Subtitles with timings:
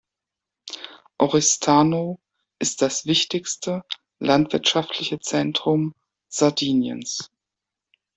[1.19, 2.19] Oristano
[2.57, 3.83] ist das wichtigste
[4.17, 5.93] landwirtschaftliche Zentrum
[6.27, 7.29] Sardiniens.